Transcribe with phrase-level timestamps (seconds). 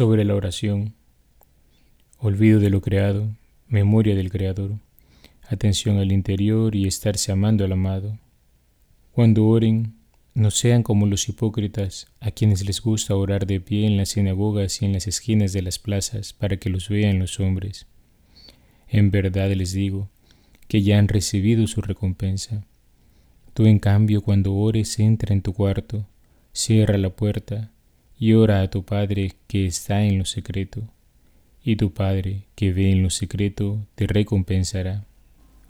[0.00, 0.94] Sobre la oración.
[2.16, 3.36] Olvido de lo creado,
[3.68, 4.78] memoria del Creador,
[5.46, 8.18] atención al interior y estarse amando al amado.
[9.12, 9.96] Cuando oren,
[10.32, 14.80] no sean como los hipócritas, a quienes les gusta orar de pie en las sinagogas
[14.80, 17.86] y en las esquinas de las plazas para que los vean los hombres.
[18.88, 20.08] En verdad les digo
[20.66, 22.64] que ya han recibido su recompensa.
[23.52, 26.06] Tú en cambio cuando ores entra en tu cuarto,
[26.54, 27.70] cierra la puerta
[28.20, 30.82] y ora a tu Padre que está en lo secreto,
[31.64, 35.06] y tu Padre que ve en lo secreto te recompensará.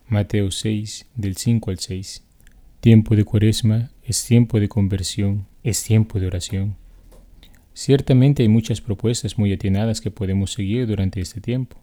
[0.09, 2.25] Mateo 6 del 5 al 6.
[2.81, 6.75] Tiempo de cuaresma es tiempo de conversión, es tiempo de oración.
[7.73, 11.77] Ciertamente hay muchas propuestas muy atinadas que podemos seguir durante este tiempo.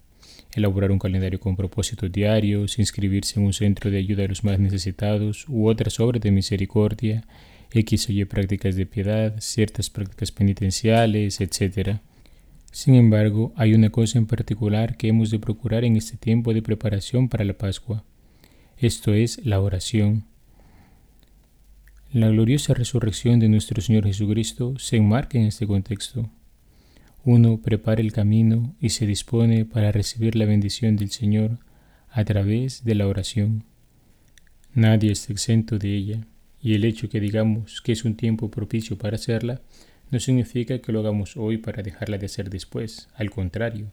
[0.54, 4.60] Elaborar un calendario con propósitos diarios, inscribirse en un centro de ayuda a los más
[4.60, 7.26] necesitados u otras obras de misericordia,
[7.72, 12.00] X o Y prácticas de piedad, ciertas prácticas penitenciales, etc.
[12.72, 16.62] Sin embargo, hay una cosa en particular que hemos de procurar en este tiempo de
[16.62, 18.04] preparación para la Pascua.
[18.78, 20.26] Esto es la oración.
[22.12, 26.30] La gloriosa resurrección de nuestro Señor Jesucristo se enmarca en este contexto.
[27.26, 31.60] Uno prepara el camino y se dispone para recibir la bendición del Señor
[32.10, 33.66] a través de la oración.
[34.74, 36.28] Nadie está exento de ella
[36.62, 39.62] y el hecho que digamos que es un tiempo propicio para hacerla
[40.12, 43.10] no significa que lo hagamos hoy para dejarla de hacer después.
[43.16, 43.92] Al contrario,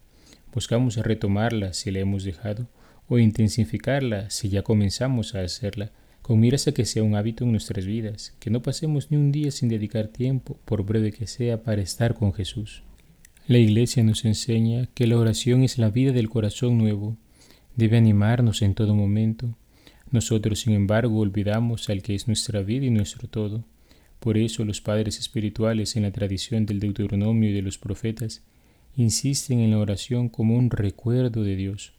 [0.52, 2.68] buscamos retomarla si la hemos dejado
[3.08, 5.90] o intensificarla si ya comenzamos a hacerla,
[6.22, 9.30] con miras a que sea un hábito en nuestras vidas, que no pasemos ni un
[9.30, 12.82] día sin dedicar tiempo, por breve que sea, para estar con Jesús.
[13.46, 17.18] La Iglesia nos enseña que la oración es la vida del corazón nuevo,
[17.76, 19.54] debe animarnos en todo momento,
[20.10, 23.64] nosotros, sin embargo, olvidamos al que es nuestra vida y nuestro todo.
[24.20, 28.42] Por eso los padres espirituales en la tradición del Deuteronomio y de los profetas
[28.96, 31.92] insisten en la oración como un recuerdo de Dios,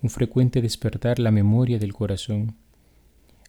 [0.00, 2.54] un frecuente despertar la memoria del corazón.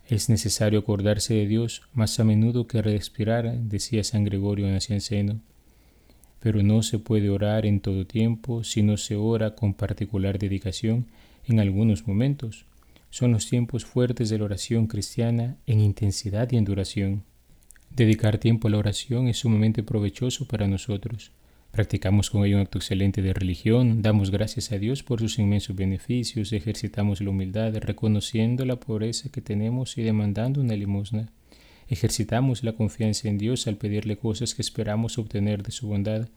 [0.08, 5.40] Es necesario acordarse de Dios más a menudo que respirar, decía San Gregorio Nacianceno.
[6.40, 11.06] Pero no se puede orar en todo tiempo si no se ora con particular dedicación
[11.48, 12.66] en algunos momentos
[13.12, 17.24] son los tiempos fuertes de la oración cristiana en intensidad y en duración.
[17.92, 21.32] Dedicar tiempo a la oración es sumamente provechoso para nosotros.
[21.72, 25.76] Practicamos con ello un acto excelente de religión, damos gracias a Dios por sus inmensos
[25.76, 31.32] beneficios, ejercitamos la humildad reconociendo la pobreza que tenemos y demandando una limosna.
[31.90, 36.30] Ejercitamos la confianza en Dios al pedirle cosas que esperamos obtener de su bondad.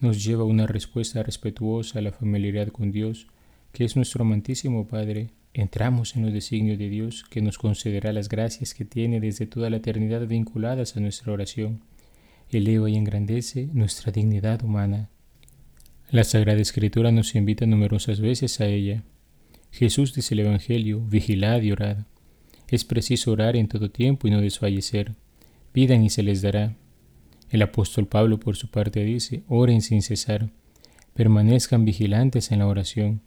[0.00, 3.26] Nos lleva una respuesta respetuosa a la familiaridad con Dios,
[3.72, 8.28] que es nuestro amantísimo Padre, entramos en los designios de Dios que nos concederá las
[8.28, 11.82] gracias que tiene desde toda la eternidad vinculadas a nuestra oración.
[12.50, 15.08] Eleva y engrandece nuestra dignidad humana.
[16.10, 19.04] La Sagrada Escritura nos invita numerosas veces a ella.
[19.70, 21.98] Jesús dice el Evangelio, vigilad y orad.
[22.68, 25.14] Es preciso orar en todo tiempo y no desfallecer.
[25.72, 26.76] Pidan y se les dará.
[27.48, 30.50] El apóstol Pablo por su parte dice, oren sin cesar.
[31.14, 33.22] Permanezcan vigilantes en la oración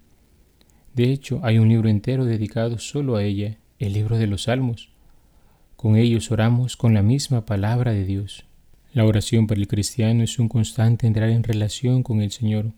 [0.94, 4.90] de hecho, hay un libro entero dedicado solo a ella, el libro de los Salmos.
[5.76, 8.46] Con ellos oramos con la misma palabra de Dios.
[8.94, 12.74] La oración para el cristiano es un constante entrar en relación con el Señor,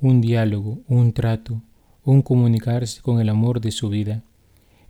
[0.00, 1.62] un diálogo, un trato,
[2.04, 4.24] un comunicarse con el amor de su vida.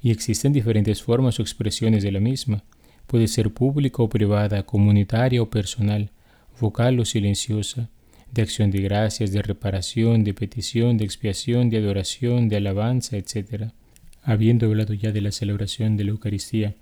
[0.01, 2.65] Y existen diferentes formas o expresiones de la misma.
[3.07, 6.13] Puede ser pública o privada, comunitaria o personal,
[6.59, 7.91] vocal o silenciosa,
[8.35, 13.71] de acción de gracias, de reparación, de petición, de expiación, de adoración, de alabanza, etc.
[14.23, 16.75] Habiendo hablado ya de la celebración de la Eucaristía,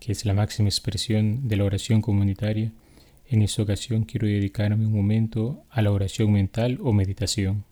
[0.00, 2.72] que es la máxima expresión de la oración comunitaria,
[3.28, 7.64] en esta ocasión quiero dedicarme un momento a la oración mental o meditación.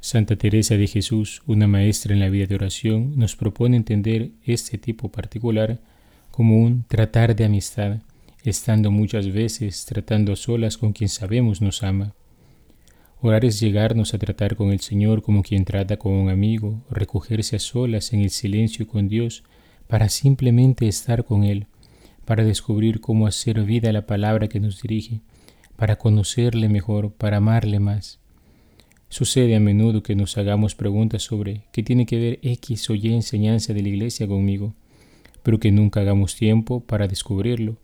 [0.00, 4.78] Santa Teresa de Jesús, una maestra en la vida de oración, nos propone entender este
[4.78, 5.78] tipo particular
[6.30, 7.98] como un tratar de amistad,
[8.44, 12.14] estando muchas veces tratando a solas con quien sabemos nos ama.
[13.22, 17.56] Orar es llegarnos a tratar con el Señor como quien trata con un amigo, recogerse
[17.56, 19.42] a solas en el silencio con Dios
[19.88, 21.66] para simplemente estar con Él,
[22.26, 25.20] para descubrir cómo hacer vida la palabra que nos dirige,
[25.76, 28.18] para conocerle mejor, para amarle más.
[29.08, 33.14] Sucede a menudo que nos hagamos preguntas sobre qué tiene que ver X o Y
[33.14, 34.74] enseñanza de la iglesia conmigo,
[35.42, 37.78] pero que nunca hagamos tiempo para descubrirlo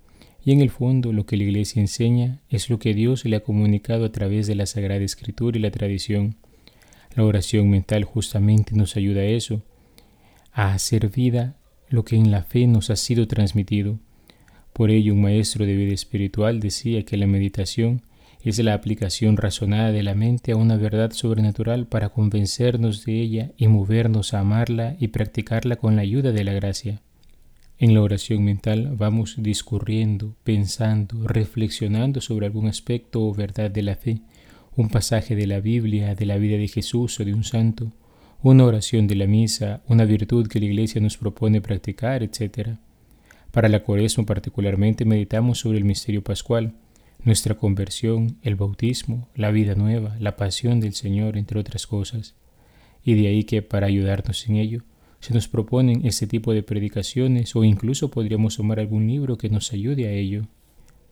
[0.44, 3.40] y en el fondo lo que la Iglesia enseña es lo que Dios le ha
[3.40, 6.36] comunicado a través de la Sagrada Escritura y la tradición.
[7.14, 9.62] La oración mental justamente nos ayuda a eso,
[10.52, 11.56] a hacer vida
[11.88, 13.98] lo que en la fe nos ha sido transmitido.
[14.72, 18.02] Por ello un maestro de vida espiritual decía que la meditación
[18.42, 23.52] es la aplicación razonada de la mente a una verdad sobrenatural para convencernos de ella
[23.56, 27.00] y movernos a amarla y practicarla con la ayuda de la gracia.
[27.82, 33.96] En la oración mental vamos discurriendo, pensando, reflexionando sobre algún aspecto o verdad de la
[33.96, 34.20] fe,
[34.76, 37.90] un pasaje de la Biblia, de la vida de Jesús o de un santo,
[38.40, 42.76] una oración de la misa, una virtud que la Iglesia nos propone practicar, etc.
[43.50, 46.74] Para la cuaresma particularmente meditamos sobre el misterio pascual,
[47.24, 52.36] nuestra conversión, el bautismo, la vida nueva, la pasión del Señor, entre otras cosas.
[53.02, 54.84] Y de ahí que para ayudarnos en ello,
[55.22, 59.72] se nos proponen este tipo de predicaciones o incluso podríamos tomar algún libro que nos
[59.72, 60.48] ayude a ello.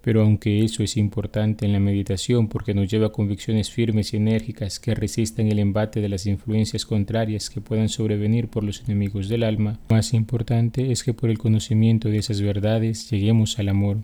[0.02, 4.16] Pero aunque eso es importante en la meditación porque nos lleva a convicciones firmes y
[4.16, 9.28] enérgicas que resistan el embate de las influencias contrarias que puedan sobrevenir por los enemigos
[9.28, 13.98] del alma, más importante es que por el conocimiento de esas verdades lleguemos al amor,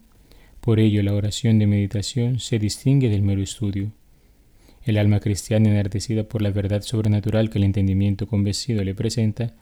[0.60, 3.90] por ello la oración de meditación se distingue del mero estudio.
[4.84, 9.56] El alma cristiana enardecida por la verdad sobrenatural que el entendimiento convencido le presenta,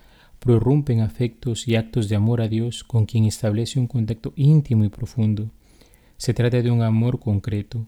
[0.45, 4.85] prorrumpe en afectos y actos de amor a Dios con quien establece un contacto íntimo
[4.85, 5.51] y profundo.
[6.19, 7.87] Se trata de un amor concreto,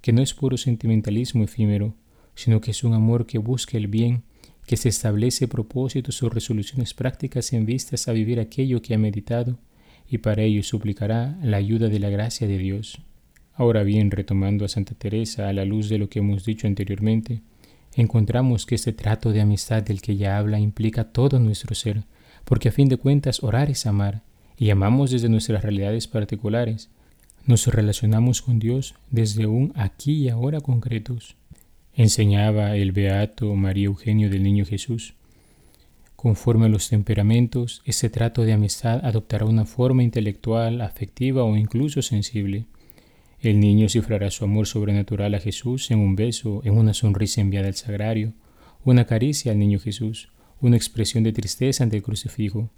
[0.00, 1.94] que no es puro sentimentalismo efímero,
[2.34, 4.22] sino que es un amor que busca el bien,
[4.66, 9.58] que se establece propósitos o resoluciones prácticas en vistas a vivir aquello que ha meditado
[10.08, 13.02] y para ello suplicará la ayuda de la gracia de Dios.
[13.52, 17.42] Ahora bien, retomando a Santa Teresa a la luz de lo que hemos dicho anteriormente,
[17.94, 22.04] encontramos que este trato de amistad del que ella habla implica todo nuestro ser,
[22.44, 24.22] porque a fin de cuentas orar es amar,
[24.56, 26.90] y amamos desde nuestras realidades particulares.
[27.46, 31.36] Nos relacionamos con Dios desde un aquí y ahora concretos.
[31.94, 35.14] Enseñaba el beato María Eugenio del Niño Jesús.
[36.14, 42.02] Conforme a los temperamentos, ese trato de amistad adoptará una forma intelectual, afectiva o incluso
[42.02, 42.66] sensible.
[43.40, 47.68] El niño cifrará su amor sobrenatural a Jesús en un beso, en una sonrisa enviada
[47.68, 48.32] al sagrario,
[48.84, 50.28] una caricia al niño Jesús,
[50.60, 52.70] una expresión de tristeza ante el crucifijo.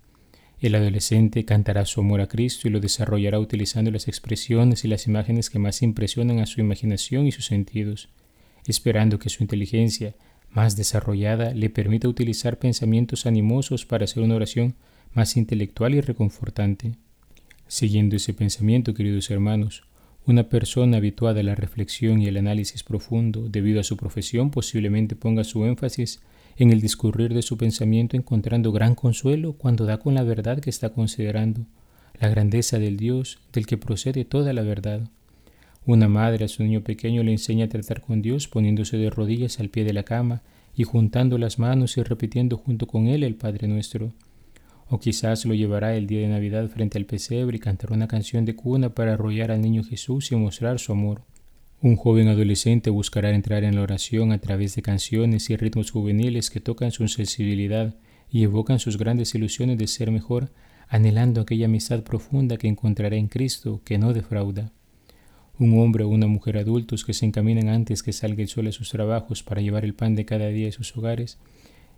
[0.61, 5.07] El adolescente cantará su amor a Cristo y lo desarrollará utilizando las expresiones y las
[5.07, 8.11] imágenes que más impresionan a su imaginación y sus sentidos,
[8.67, 10.15] esperando que su inteligencia,
[10.51, 14.75] más desarrollada le permite utilizar pensamientos animosos para hacer una oración
[15.15, 16.97] más intelectual y reconfortante.
[17.67, 19.85] Siguiendo ese pensamiento, queridos hermanos,
[20.27, 25.17] una persona habituada a la reflexión y el análisis profundo, debido a su profesión, posiblemente
[25.17, 26.21] ponga su énfasis
[26.57, 30.71] en el discurrir de su pensamiento encontrando gran consuelo cuando da con la verdad que
[30.71, 31.63] está considerando,
[32.21, 35.09] la grandeza del Dios del que procede toda la verdad.
[35.87, 39.59] Una madre a su niño pequeño le enseña a tratar con Dios poniéndose de rodillas
[39.59, 40.43] al pie de la cama
[40.77, 44.13] y juntando las manos y repitiendo junto con él el Padre Nuestro.
[44.91, 48.45] O quizás lo llevará el día de Navidad frente al pesebre y cantará una canción
[48.45, 51.23] de cuna para arrollar al niño Jesús y mostrar su amor.
[51.81, 56.51] Un joven adolescente buscará entrar en la oración a través de canciones y ritmos juveniles
[56.51, 57.95] que tocan su sensibilidad
[58.29, 60.51] y evocan sus grandes ilusiones de ser mejor,
[60.89, 64.73] anhelando aquella amistad profunda que encontrará en Cristo que no defrauda
[65.61, 68.73] un hombre o una mujer adultos que se encaminan antes que salga el sol a
[68.73, 71.39] sus trabajos para llevar el pan de cada día a sus hogares,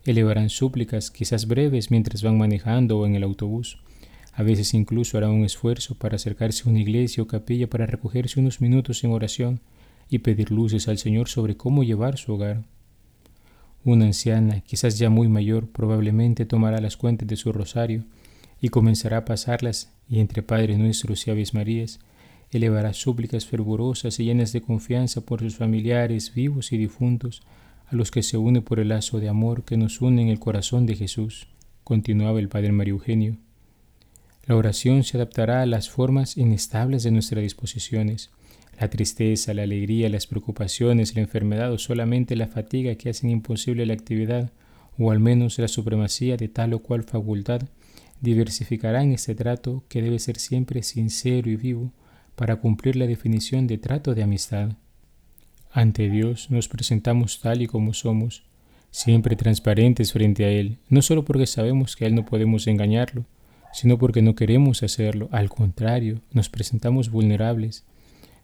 [0.04, 3.78] elevarán súplicas, quizás breves, mientras van manejando o en el autobús.
[4.32, 8.40] A veces incluso harán un esfuerzo para acercarse a una iglesia o capilla para recogerse
[8.40, 9.60] unos minutos en oración
[10.08, 12.64] y pedir luces al Señor sobre cómo llevar su hogar.
[13.84, 18.04] Una anciana, quizás ya muy mayor, probablemente tomará las cuentas de su rosario
[18.60, 21.98] y comenzará a pasarlas y entre Padre Nuestros y Aves Marías
[22.52, 27.42] elevará súplicas fervorosas y llenas de confianza por sus familiares vivos y difuntos,
[27.92, 30.38] a los que se une por el lazo de amor que nos une en el
[30.38, 31.46] corazón de Jesús,
[31.84, 33.36] continuaba el Padre María Eugenio.
[34.46, 38.30] La oración se adaptará a las formas inestables de nuestras disposiciones,
[38.80, 43.84] la tristeza, la alegría, las preocupaciones, la enfermedad o solamente la fatiga que hacen imposible
[43.84, 44.52] la actividad,
[44.98, 47.60] o al menos la supremacía de tal o cual facultad,
[48.22, 51.92] diversificarán este trato que debe ser siempre sincero y vivo,
[52.36, 54.70] para cumplir la definición de trato de amistad.
[55.72, 58.44] Ante Dios nos presentamos tal y como somos,
[58.90, 63.24] siempre transparentes frente a Él, no solo porque sabemos que a Él no podemos engañarlo,
[63.72, 67.84] sino porque no queremos hacerlo, al contrario, nos presentamos vulnerables,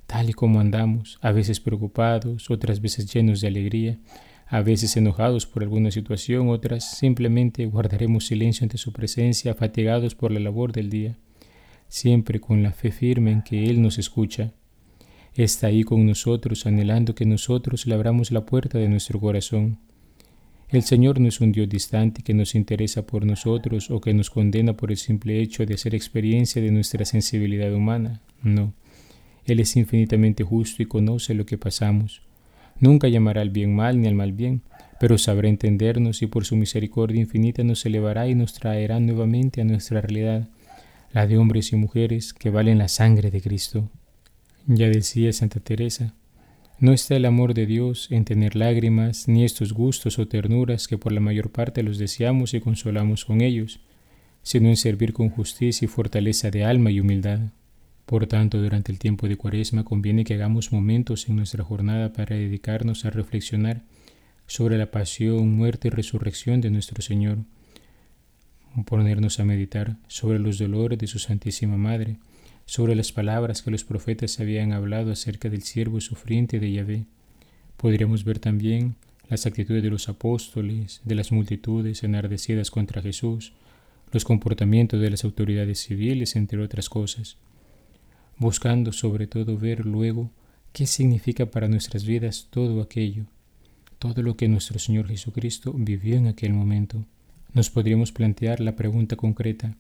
[0.07, 3.99] tal y como andamos, a veces preocupados, otras veces llenos de alegría,
[4.47, 10.33] a veces enojados por alguna situación, otras simplemente guardaremos silencio ante su presencia, fatigados por
[10.33, 11.19] la labor del día
[11.89, 14.53] siempre con la fe firme en que Él nos escucha.
[15.39, 19.79] Está ahí con nosotros, anhelando que nosotros le abramos la puerta de nuestro corazón.
[20.69, 24.31] El Señor no es un Dios distante que nos interesa por nosotros o que nos
[24.31, 28.21] condena por el simple hecho de hacer experiencia de nuestra sensibilidad humana.
[28.43, 28.75] No.
[29.45, 32.21] Él es infinitamente justo y conoce lo que pasamos.
[32.81, 34.63] Nunca llamará al bien mal ni al mal bien,
[34.99, 39.65] pero sabrá entendernos y por su misericordia infinita nos elevará y nos traerá nuevamente a
[39.65, 40.49] nuestra realidad,
[41.13, 43.89] la de hombres y mujeres que valen la sangre de Cristo.
[44.71, 46.13] Ya decía Santa Teresa,
[46.79, 50.99] no está el amor de Dios en tener lágrimas, ni estos gustos o ternuras que
[50.99, 53.81] por la mayor parte los deseamos y consolamos con ellos,
[54.43, 57.41] sino en servir con justicia y fortaleza de alma y humildad.
[58.05, 62.37] Por tanto, durante el tiempo de Cuaresma conviene que hagamos momentos en nuestra jornada para
[62.37, 63.81] dedicarnos a reflexionar
[64.47, 67.39] sobre la pasión, muerte y resurrección de nuestro Señor,
[68.85, 72.19] ponernos a meditar sobre los dolores de su Santísima Madre,
[72.69, 77.07] sobre las palabras que los profetas habían hablado acerca del siervo sufriente de Yahvé.
[77.79, 78.95] Podríamos ver también
[79.31, 83.55] las actitudes de los apóstoles, de las multitudes enardecidas contra Jesús,
[84.13, 87.39] los comportamientos de las autoridades civiles, entre otras cosas,
[88.37, 90.31] buscando sobre todo ver luego
[90.75, 93.25] qué significa para nuestras vidas todo aquello,
[93.99, 97.03] todo lo que nuestro Señor Jesucristo vivió en aquel momento.
[97.55, 99.75] Nos podríamos plantear la pregunta concreta,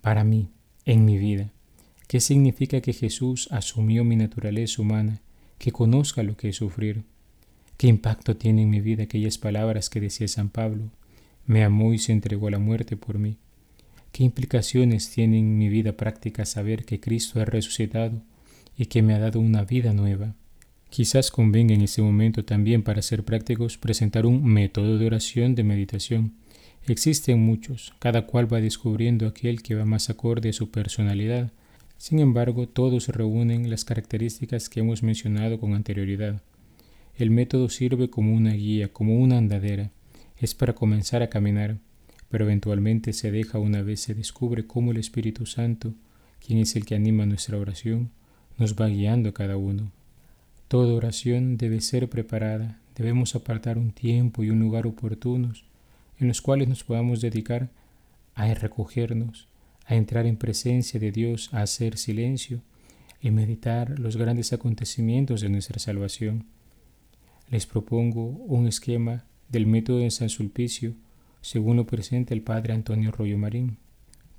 [0.00, 0.48] para mí,
[0.84, 1.52] en mi vida,
[2.08, 5.20] ¿qué significa que Jesús asumió mi naturaleza humana,
[5.58, 7.04] que conozca lo que es sufrir?
[7.76, 10.90] ¿Qué impacto tiene en mi vida aquellas palabras que decía San Pablo?
[11.46, 13.36] Me amó y se entregó a la muerte por mí.
[14.10, 18.20] ¿Qué implicaciones tiene en mi vida práctica saber que Cristo ha resucitado
[18.76, 20.34] y que me ha dado una vida nueva?
[20.90, 25.62] Quizás convenga en este momento también para ser prácticos presentar un método de oración de
[25.62, 26.32] meditación.
[26.86, 31.52] Existen muchos, cada cual va descubriendo aquel que va más acorde a su personalidad.
[31.98, 36.40] Sin embargo, todos reúnen las características que hemos mencionado con anterioridad.
[37.16, 39.90] El método sirve como una guía, como una andadera.
[40.38, 41.78] Es para comenzar a caminar
[42.28, 45.94] pero eventualmente se deja una vez se descubre cómo el Espíritu Santo,
[46.44, 48.10] quien es el que anima nuestra oración,
[48.58, 49.90] nos va guiando a cada uno.
[50.68, 55.64] Toda oración debe ser preparada, debemos apartar un tiempo y un lugar oportunos
[56.18, 57.70] en los cuales nos podamos dedicar
[58.34, 59.48] a recogernos,
[59.88, 62.60] a entrar en presencia de Dios, a hacer silencio
[63.22, 66.44] y meditar los grandes acontecimientos de nuestra salvación.
[67.50, 70.94] Les propongo un esquema del método de San Sulpicio
[71.40, 73.78] según lo presenta el Padre Antonio Rollo Marín.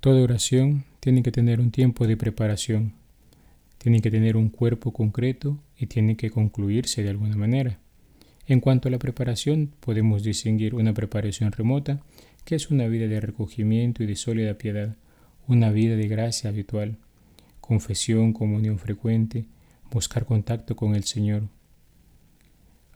[0.02, 2.94] Toda oración tiene que tener un tiempo de preparación,
[3.80, 7.80] tiene que tener un cuerpo concreto y tiene que concluirse de alguna manera.
[8.46, 12.04] En cuanto a la preparación, podemos distinguir una preparación remota,
[12.46, 14.96] que es una vida de recogimiento y de sólida piedad,
[15.50, 16.98] una vida de gracia habitual,
[17.60, 19.46] confesión, comunión frecuente,
[19.92, 21.50] buscar contacto con el Señor.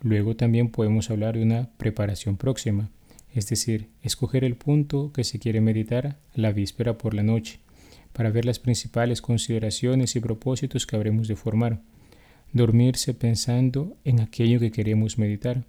[0.01, 2.91] Luego también podemos hablar de una preparación próxima,
[3.33, 7.59] es decir, escoger el punto que se quiere meditar la víspera por la noche,
[8.11, 11.81] para ver las principales consideraciones y propósitos que habremos de formar,
[12.51, 15.63] dormirse pensando en aquello que queremos meditar,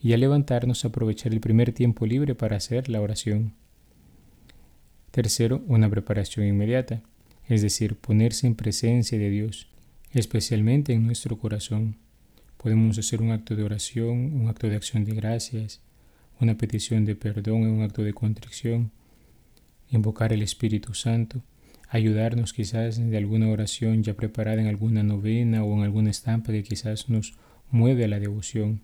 [0.00, 3.52] y al levantarnos aprovechar el primer tiempo libre para hacer la oración.
[5.14, 7.00] Tercero, una preparación inmediata,
[7.46, 9.68] es decir, ponerse en presencia de Dios,
[10.10, 11.94] especialmente en nuestro corazón.
[12.56, 15.80] Podemos hacer un acto de oración, un acto de acción de gracias,
[16.40, 18.90] una petición de perdón un acto de contrición,
[19.88, 21.44] invocar el Espíritu Santo,
[21.88, 26.64] ayudarnos quizás de alguna oración ya preparada en alguna novena o en alguna estampa que
[26.64, 27.34] quizás nos
[27.70, 28.80] mueve a la devoción.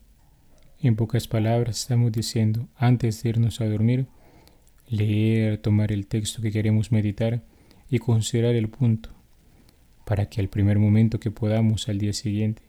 [0.81, 4.07] En pocas palabras estamos diciendo, antes de irnos a dormir,
[4.91, 7.43] leer, tomar el texto que queremos meditar
[7.89, 9.11] y considerar el punto,
[10.05, 12.63] para que al primer momento que podamos al día siguiente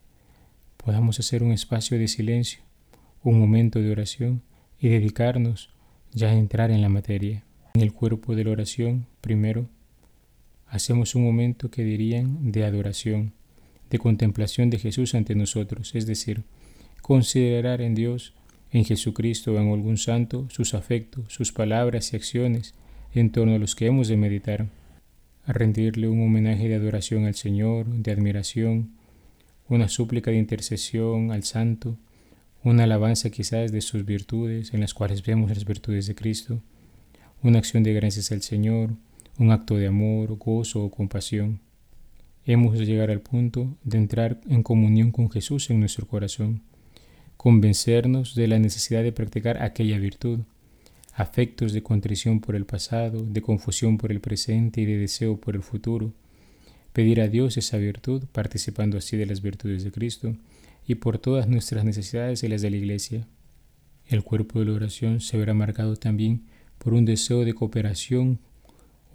[0.77, 2.61] podamos hacer un espacio de silencio,
[3.23, 4.41] un momento de oración
[4.79, 5.69] y dedicarnos
[6.13, 7.43] ya a entrar en la materia.
[7.73, 9.67] En el cuerpo de la oración, primero,
[10.67, 13.33] hacemos un momento que dirían de adoración,
[13.89, 16.43] de contemplación de Jesús ante nosotros, es decir,
[17.01, 18.33] considerar en Dios,
[18.71, 22.73] en Jesucristo o en algún santo, sus afectos, sus palabras y acciones
[23.13, 24.67] en torno a los que hemos de meditar,
[25.45, 28.91] a rendirle un homenaje de adoración al Señor, de admiración,
[29.67, 31.97] una súplica de intercesión al Santo,
[32.63, 36.61] una alabanza quizás de sus virtudes, en las cuales vemos las virtudes de Cristo,
[37.41, 38.91] una acción de gracias al Señor,
[39.37, 41.59] un acto de amor, gozo o compasión.
[42.45, 46.61] Hemos de llegar al punto de entrar en comunión con Jesús en nuestro corazón,
[47.41, 50.41] convencernos de la necesidad de practicar aquella virtud,
[51.15, 55.55] afectos de contrición por el pasado, de confusión por el presente y de deseo por
[55.55, 56.13] el futuro,
[56.93, 60.35] pedir a Dios esa virtud, participando así de las virtudes de Cristo,
[60.85, 63.27] y por todas nuestras necesidades y las de la Iglesia.
[64.05, 66.43] El cuerpo de la oración se verá marcado también
[66.77, 68.37] por un deseo de cooperación,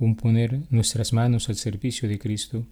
[0.00, 2.66] un poner nuestras manos al servicio de Cristo,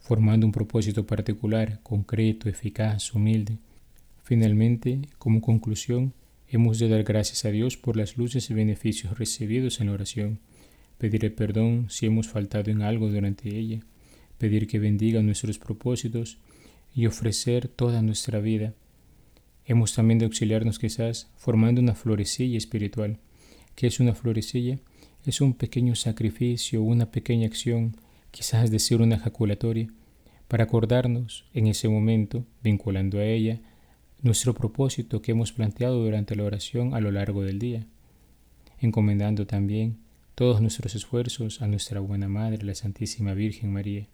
[0.00, 3.56] formando un propósito particular, concreto, eficaz, humilde.
[4.30, 6.14] Finalmente, como conclusión,
[6.46, 10.38] hemos de dar gracias a Dios por las luces y beneficios recibidos en la oración,
[10.98, 13.80] pedirle perdón si hemos faltado en algo durante ella,
[14.38, 16.38] pedir que bendiga nuestros propósitos
[16.94, 18.72] y ofrecer toda nuestra vida.
[19.64, 23.18] Hemos también de auxiliarnos quizás formando una florecilla espiritual.
[23.74, 24.78] ¿Qué es una florecilla?
[25.26, 27.96] Es un pequeño sacrificio, una pequeña acción,
[28.30, 29.88] quizás decir una ejaculatoria,
[30.46, 33.60] para acordarnos en ese momento, vinculando a ella,
[34.22, 37.86] nuestro propósito que hemos planteado durante la oración a lo largo del día,
[38.80, 39.98] encomendando también
[40.34, 44.06] todos nuestros esfuerzos a nuestra buena Madre, la Santísima Virgen María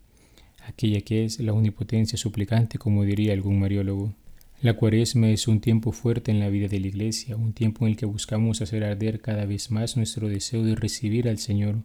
[0.67, 4.13] aquella que es la omnipotencia suplicante, como diría algún mariólogo.
[4.61, 7.93] La cuaresma es un tiempo fuerte en la vida de la Iglesia, un tiempo en
[7.93, 11.77] el que buscamos hacer arder cada vez más nuestro deseo de recibir al Señor.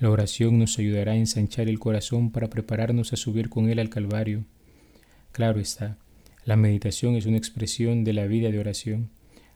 [0.00, 3.90] La oración nos ayudará a ensanchar el corazón para prepararnos a subir con Él al
[3.90, 4.44] Calvario.
[5.32, 5.96] Claro está,
[6.44, 9.08] la meditación es una expresión de la vida de oración,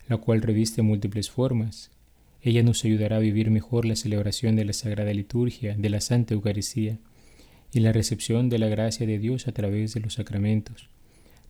[0.09, 1.91] la cual reviste múltiples formas.
[2.41, 6.33] Ella nos ayudará a vivir mejor la celebración de la Sagrada Liturgia, de la Santa
[6.33, 6.99] Eucaristía,
[7.75, 10.89] y la recepción de la gracia de Dios a través de los sacramentos.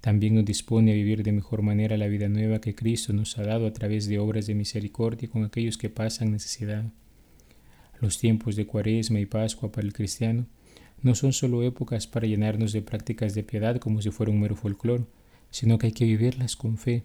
[0.00, 3.44] También nos dispone a vivir de mejor manera la vida nueva que Cristo nos ha
[3.44, 6.84] dado a través de obras de misericordia con aquellos que pasan necesidad.
[8.00, 10.46] Los tiempos de Cuaresma y Pascua para el cristiano
[11.00, 14.56] no son solo épocas para llenarnos de prácticas de piedad como si fuera un mero
[14.56, 15.04] folclore,
[15.50, 17.04] sino que hay que vivirlas con fe.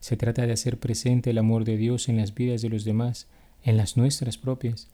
[0.00, 3.26] Se trata de hacer presente el amor de Dios en las vidas de los demás,
[3.62, 4.88] en las nuestras propias,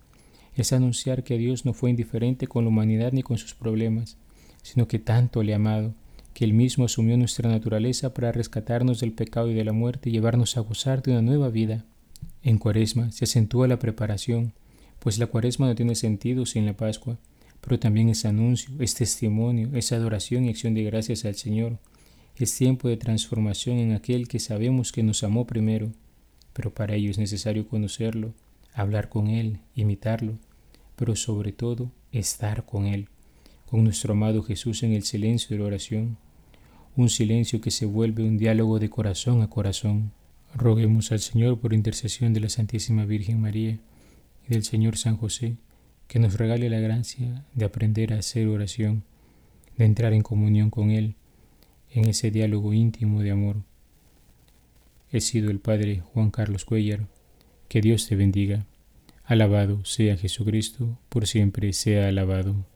[0.54, 4.16] es anunciar que Dios no fue indiferente con la humanidad ni con sus problemas,
[4.62, 5.94] sino que tanto le ha amado,
[6.34, 10.12] que Él mismo asumió nuestra naturaleza para rescatarnos del pecado y de la muerte y
[10.12, 11.84] llevarnos a gozar de una nueva vida.
[12.42, 14.52] En Cuaresma se acentúa la preparación,
[14.98, 17.18] pues la Cuaresma no tiene sentido sin la Pascua,
[17.60, 21.78] pero también es anuncio, es testimonio, es adoración y acción de gracias al Señor.
[22.40, 25.92] Es tiempo de transformación en aquel que sabemos que nos amó primero,
[26.54, 28.32] pero para ello es necesario conocerlo,
[28.72, 30.38] hablar con Él, imitarlo,
[30.96, 33.08] pero sobre todo estar con Él,
[33.66, 36.16] con nuestro amado Jesús en el silencio de la oración,
[36.96, 40.10] un silencio que se vuelve un diálogo de corazón a corazón.
[40.54, 43.78] Roguemos al Señor por intercesión de la Santísima Virgen María
[44.48, 45.58] y del Señor San José,
[46.08, 49.04] que nos regale la gracia de aprender a hacer oración,
[49.76, 51.16] de entrar en comunión con Él,
[51.92, 53.56] en ese diálogo íntimo de amor.
[55.10, 57.06] He sido el Padre Juan Carlos Cuellar
[57.68, 58.66] que Dios te bendiga.
[59.24, 62.66] Alabado sea Jesucristo, por siempre sea alabado.